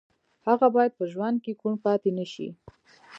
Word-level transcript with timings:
هغه 0.47 0.67
باید 0.75 0.91
په 0.99 1.03
ژوند 1.11 1.37
کې 1.43 1.53
کوڼ 1.61 1.73
پاتې 1.85 2.09
نه 2.17 2.25
شي 2.33 2.47